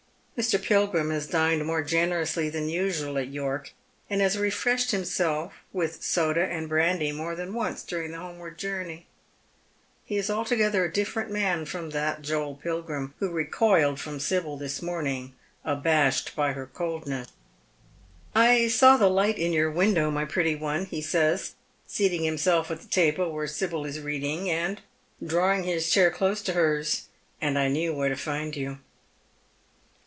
[0.37, 0.59] Mr.
[0.59, 3.71] Pilgrim has dined more generously than usual at York,
[4.09, 9.05] and has refreshed himself with 8©da and brandy more than once during the homeward journey.
[10.03, 14.81] He is altogether a different man from that Joel Pilgrim who recoiled from Sibyl this
[14.81, 17.27] morning, abashed by her coldness."
[18.35, 21.53] I saw the light in your window, my pretty one," he says,
[21.95, 24.81] Beating himself at the table where Sibyl is reading, and
[25.23, 27.09] drawing his chair close to hers,"
[27.41, 28.79] and I knew where to find you."